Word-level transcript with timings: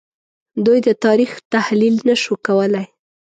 دوی 0.65 0.79
د 0.87 0.89
تاریخ 1.05 1.31
تحلیل 1.53 1.95
نه 2.07 2.15
شو 2.23 2.33
کولای 2.47 2.87